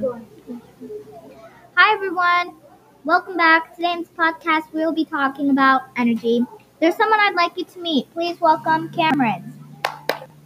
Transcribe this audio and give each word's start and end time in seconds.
Hi, 0.00 1.92
everyone. 1.92 2.56
Welcome 3.04 3.36
back. 3.36 3.76
Today 3.76 3.92
in 3.92 3.98
this 4.00 4.08
podcast, 4.08 4.72
we 4.72 4.80
will 4.80 4.94
be 4.94 5.04
talking 5.04 5.50
about 5.50 5.82
energy. 5.98 6.46
There's 6.80 6.96
someone 6.96 7.20
I'd 7.20 7.34
like 7.34 7.58
you 7.58 7.64
to 7.64 7.78
meet. 7.78 8.10
Please 8.14 8.40
welcome 8.40 8.88
Cameron. 8.88 9.52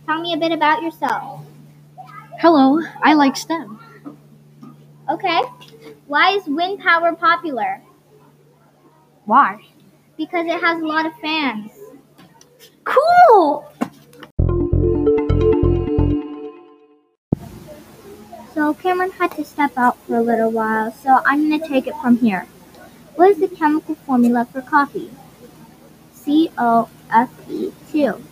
Tell 0.05 0.21
me 0.21 0.33
a 0.33 0.37
bit 0.37 0.51
about 0.51 0.83
yourself. 0.83 1.45
Hello, 2.41 2.81
I 3.05 3.15
like 3.15 3.37
STEM. 3.37 3.79
Okay. 5.09 5.43
Why 6.07 6.33
is 6.33 6.47
wind 6.47 6.81
power 6.81 7.15
popular? 7.15 7.81
Why? 9.27 9.61
Because 10.17 10.47
it 10.47 10.61
has 10.61 10.83
a 10.83 10.87
lot 10.87 11.07
of 11.07 11.13
fans. 11.21 11.71
Cool! 12.83 13.65
So 18.57 18.73
Cameron 18.73 19.11
had 19.11 19.33
to 19.33 19.45
step 19.45 19.77
out 19.77 19.99
for 20.07 20.17
a 20.17 20.23
little 20.23 20.51
while, 20.51 20.91
so 20.91 21.21
I'm 21.27 21.47
going 21.47 21.61
to 21.61 21.69
take 21.69 21.87
it 21.87 21.93
from 22.01 22.17
here. 22.17 22.47
What 23.15 23.29
is 23.33 23.39
the 23.39 23.49
chemical 23.49 23.97
formula 23.97 24.47
for 24.51 24.63
coffee? 24.63 25.11
COFE2. 26.25 28.23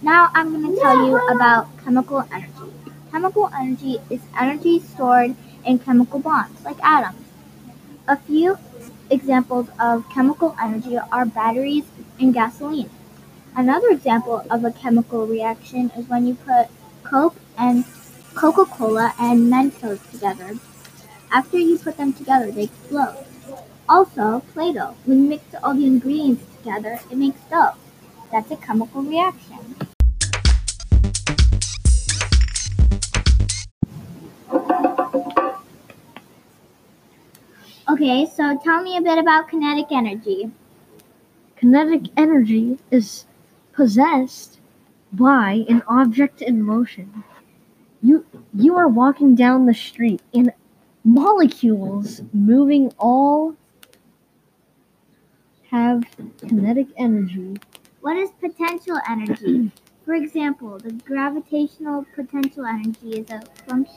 Now 0.00 0.30
I'm 0.32 0.52
going 0.52 0.74
to 0.74 0.80
tell 0.80 1.06
you 1.06 1.18
about 1.28 1.68
chemical 1.84 2.26
energy. 2.32 2.72
Chemical 3.10 3.50
energy 3.54 3.98
is 4.08 4.22
energy 4.40 4.80
stored 4.80 5.36
in 5.66 5.78
chemical 5.78 6.18
bonds, 6.18 6.64
like 6.64 6.82
atoms. 6.82 7.26
A 8.08 8.16
few 8.16 8.56
examples 9.10 9.68
of 9.78 10.08
chemical 10.08 10.56
energy 10.62 10.96
are 10.96 11.26
batteries 11.26 11.84
and 12.18 12.32
gasoline. 12.32 12.88
Another 13.54 13.90
example 13.90 14.46
of 14.50 14.64
a 14.64 14.72
chemical 14.72 15.26
reaction 15.26 15.90
is 15.94 16.08
when 16.08 16.26
you 16.26 16.36
put 16.36 16.68
Coke 17.02 17.36
and 17.58 17.84
Coca-Cola 18.34 19.14
and 19.18 19.52
Mentos 19.52 20.00
together. 20.10 20.58
After 21.30 21.58
you 21.58 21.78
put 21.78 21.96
them 21.96 22.12
together, 22.12 22.50
they 22.50 22.64
explode. 22.64 23.24
Also, 23.88 24.40
Play-Doh. 24.52 24.94
When 25.04 25.24
you 25.24 25.28
mix 25.28 25.44
all 25.62 25.74
the 25.74 25.86
ingredients 25.86 26.44
together, 26.56 27.00
it 27.10 27.16
makes 27.16 27.40
dough. 27.50 27.74
That's 28.30 28.50
a 28.50 28.56
chemical 28.56 29.02
reaction. 29.02 29.76
Okay, 37.88 38.26
so 38.26 38.58
tell 38.64 38.82
me 38.82 38.96
a 38.96 39.02
bit 39.02 39.18
about 39.18 39.48
kinetic 39.48 39.86
energy. 39.90 40.50
Kinetic 41.56 42.10
energy 42.16 42.78
is 42.90 43.26
possessed 43.72 44.58
by 45.12 45.64
an 45.68 45.82
object 45.86 46.40
in 46.40 46.62
motion. 46.62 47.22
You 48.02 48.26
you 48.54 48.76
are 48.76 48.88
walking 48.88 49.34
down 49.34 49.66
the 49.66 49.74
street 49.74 50.20
and 50.34 50.52
molecules 51.04 52.22
moving 52.32 52.92
all 52.98 53.56
have 55.70 56.04
kinetic 56.38 56.88
energy. 56.96 57.56
What 58.00 58.16
is 58.16 58.30
potential 58.40 58.98
energy? 59.08 59.70
For 60.04 60.14
example, 60.14 60.78
the 60.78 60.92
gravitational 60.92 62.04
potential 62.14 62.66
energy 62.66 63.20
is 63.20 63.30
a 63.30 63.42
func- 63.68 63.88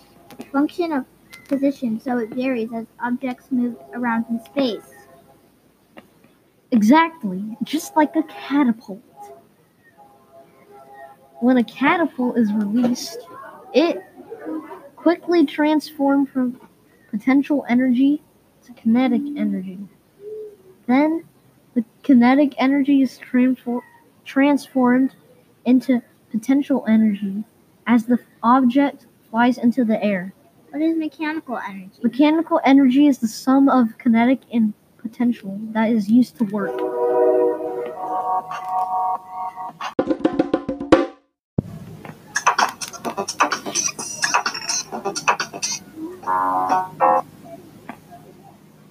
function 0.52 0.92
of 0.94 1.06
position, 1.48 2.00
so 2.00 2.20
it 2.20 2.30
varies 2.30 2.70
as 2.74 2.86
objects 3.04 3.48
move 3.52 3.76
around 3.94 4.26
in 4.30 4.40
space. 4.46 4.94
Exactly, 6.72 7.44
just 7.64 7.96
like 7.96 8.16
a 8.16 8.24
catapult. 8.24 9.02
When 11.42 11.58
a 11.58 11.64
catapult 11.64 12.38
is 12.38 12.52
released, 12.54 13.18
it 13.76 14.02
quickly 14.96 15.46
transforms 15.46 16.30
from 16.30 16.60
potential 17.12 17.66
energy 17.70 18.24
to 18.66 18.74
kinetic 18.74 19.22
energy. 19.38 19.78
Then 20.88 21.26
the 21.74 21.84
kinetic 22.02 22.56
energy 22.58 23.02
is 23.02 23.18
transfor- 23.18 23.84
transformed 24.24 25.14
into 25.66 26.02
potential 26.32 26.86
energy 26.88 27.44
as 27.86 28.06
the 28.06 28.18
object 28.42 29.08
flies 29.30 29.58
into 29.58 29.84
the 29.84 30.02
air. 30.02 30.34
What 30.70 30.82
is 30.82 30.98
mechanical 30.98 31.58
energy? 31.58 32.00
Mechanical 32.02 32.62
energy 32.64 33.08
is 33.08 33.18
the 33.20 33.28
sum 33.28 33.68
of 33.68 33.98
kinetic 33.98 34.40
and 34.54 34.74
potential 34.98 35.60
that 35.72 35.92
is 35.92 36.10
used 36.10 36.38
to 36.38 36.46
work. 36.46 36.76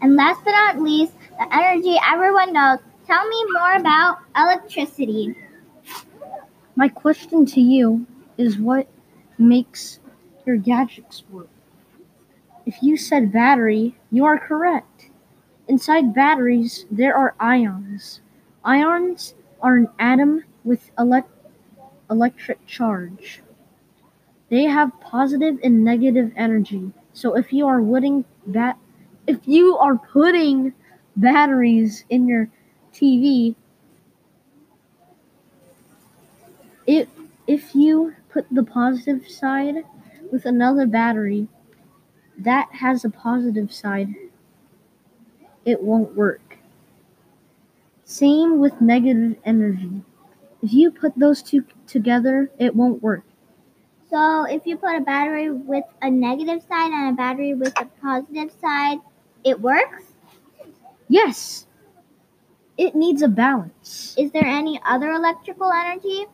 And 0.01 0.17
last 0.17 0.45
but 0.45 0.53
not 0.53 0.81
least, 0.81 1.13
the 1.39 1.55
energy 1.55 1.97
everyone 2.07 2.53
knows. 2.53 2.79
Tell 3.07 3.29
me 3.29 3.45
more 3.53 3.75
about 3.75 4.19
electricity. 4.37 5.35
My 6.77 6.89
question 6.89 7.47
to 7.47 7.61
you 7.61 8.07
is 8.37 8.59
what 8.59 8.89
makes 9.39 10.01
your 10.47 10.57
gadgets 10.57 11.25
work? 11.31 11.49
If 12.67 12.83
you 12.83 12.97
said 12.97 13.33
battery, 13.33 13.95
you 14.11 14.25
are 14.25 14.39
correct. 14.39 15.11
Inside 15.69 16.15
batteries, 16.15 16.87
there 16.91 17.17
are 17.17 17.35
ions. 17.41 18.21
Ions 18.65 19.35
are 19.63 19.77
an 19.77 19.89
atom 19.99 20.45
with 20.65 20.91
elect- 20.99 21.31
electric 22.11 22.67
charge. 22.67 23.44
They 24.49 24.65
have 24.65 24.99
positive 25.00 25.59
and 25.62 25.84
negative 25.84 26.32
energy. 26.34 26.93
So 27.12 27.37
if 27.37 27.53
you 27.53 27.66
are 27.66 27.82
putting 27.82 28.25
bat- 28.47 28.78
if 29.27 29.47
you 29.47 29.77
are 29.77 29.97
putting 29.99 30.72
batteries 31.16 32.05
in 32.09 32.27
your 32.27 32.49
TV, 32.93 33.56
if 36.87 37.09
if 37.47 37.75
you 37.75 38.15
put 38.31 38.47
the 38.50 38.62
positive 38.62 39.28
side 39.28 39.84
with 40.32 40.47
another 40.47 40.87
battery 40.87 41.47
that 42.38 42.69
has 42.72 43.05
a 43.05 43.11
positive 43.11 43.72
side, 43.72 44.15
it 45.65 45.82
won't 45.82 46.15
work. 46.15 46.59
Same 48.06 48.61
with 48.61 48.81
negative 48.81 49.37
energy. 49.44 50.00
If 50.62 50.72
you 50.72 50.91
put 50.91 51.19
those 51.19 51.43
two 51.43 51.65
together, 51.87 52.50
it 52.59 52.76
won't 52.76 53.03
work. 53.03 53.25
So 54.15 54.45
if 54.45 54.65
you 54.65 54.77
put 54.77 54.95
a 54.95 55.01
battery 55.01 55.51
with 55.51 55.83
a 56.01 56.09
negative 56.09 56.63
side 56.69 56.93
and 56.93 57.11
a 57.11 57.17
battery 57.17 57.53
with 57.53 57.73
a 57.81 57.85
positive 58.01 58.53
side, 58.61 58.99
it 59.43 59.61
works? 59.61 60.05
Yes, 61.09 61.67
it 62.79 62.95
needs 62.95 63.23
a 63.23 63.29
balance. 63.29 64.15
Is 64.17 64.31
there 64.31 64.47
any 64.47 64.81
other 64.87 65.11
electrical 65.11 65.73
energy? 65.73 66.27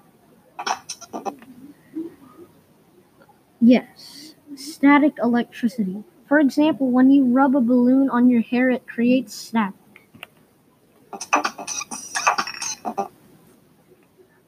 Yes, 3.62 4.34
static 4.56 5.14
electricity. 5.22 6.04
For 6.28 6.38
example, 6.38 6.90
when 6.90 7.10
you 7.10 7.24
rub 7.24 7.56
a 7.56 7.62
balloon 7.62 8.10
on 8.10 8.28
your 8.28 8.42
hair, 8.42 8.68
it 8.68 8.86
creates 8.86 9.34
static. 9.34 9.74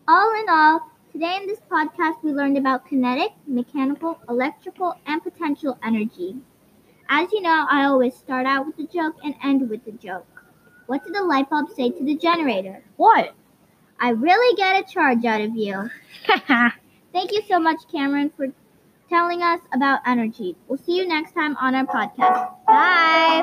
All 0.07 0.35
in 0.39 0.51
all, 0.51 0.92
Today 1.13 1.37
in 1.37 1.47
this 1.47 1.61
podcast, 1.71 2.23
we 2.23 2.33
learned 2.33 2.57
about 2.57 2.87
kinetic, 2.87 3.33
mechanical, 3.47 4.19
electrical, 4.31 4.95
and 5.07 5.23
potential 5.23 5.79
energy. 5.85 6.37
As 7.07 7.31
you 7.33 7.43
know, 7.43 7.67
I 7.69 7.85
always 7.85 8.15
start 8.15 8.47
out 8.47 8.67
with 8.67 8.79
a 8.79 8.91
joke 8.91 9.17
and 9.23 9.35
end 9.45 9.69
with 9.69 9.87
a 9.87 9.93
joke. 9.93 10.43
What 10.87 11.05
did 11.05 11.15
the 11.15 11.23
light 11.23 11.51
bulb 11.51 11.69
say 11.77 11.91
to 11.91 12.03
the 12.03 12.17
generator? 12.17 12.83
What? 12.97 13.35
I 14.01 14.11
really 14.11 14.57
get 14.57 14.83
a 14.83 14.91
charge 14.91 15.27
out 15.27 15.43
of 15.43 15.55
you. 15.55 15.91
Thank 17.13 17.33
you 17.33 17.43
so 17.47 17.61
much, 17.61 17.83
Cameron, 17.93 18.33
for 18.35 18.47
telling 19.11 19.43
us 19.43 19.61
about 19.75 20.01
energy. 20.07 20.57
We'll 20.67 20.79
see 20.79 20.97
you 20.97 21.07
next 21.07 21.33
time 21.33 21.59
on 21.59 21.75
our 21.75 21.85
podcast. 21.85 22.55
Bye. 22.67 23.43